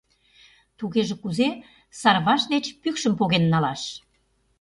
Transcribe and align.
Тугеже 0.77 1.15
кузе 1.21 1.49
Сарваш 1.99 2.41
деч 2.53 2.65
пӱкшым 2.81 3.13
поген 3.19 3.43
налаш? 3.53 3.81